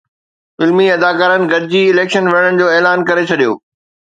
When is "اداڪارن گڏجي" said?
0.97-1.81